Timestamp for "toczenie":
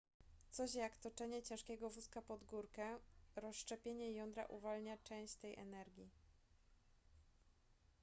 0.97-1.43